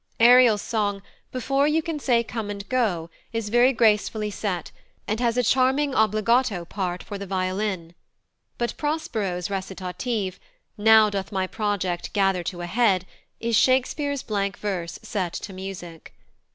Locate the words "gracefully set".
3.71-4.71